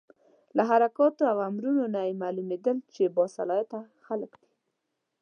له 0.55 0.63
حرکاتو 0.69 1.21
او 1.31 1.37
امرونو 1.49 1.83
نه 1.93 2.01
یې 2.07 2.13
معلومېدل 2.21 2.77
چې 2.93 3.03
با 3.15 3.23
صلاحیته 3.35 3.79
خلک 4.05 4.31
دي. 4.41 4.49